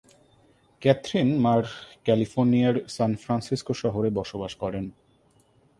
Catherine 0.81 1.29
মা’র 1.43 1.63
ক্যালিফোর্নিয়ার 2.05 2.75
San 2.87 3.11
Francisco 3.15 3.73
শহরে 3.73 4.09
বসবাস 4.09 4.53
করেন। 4.55 4.85